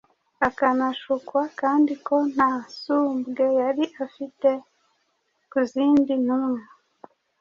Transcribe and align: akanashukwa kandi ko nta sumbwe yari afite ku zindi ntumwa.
akanashukwa 0.47 1.41
kandi 1.59 1.93
ko 2.05 2.15
nta 2.33 2.51
sumbwe 2.79 3.45
yari 3.59 3.85
afite 4.05 4.49
ku 5.49 5.59
zindi 5.71 6.13
ntumwa. 6.25 6.61